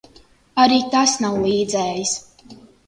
[0.63, 2.19] Arī tas nav līdzējis.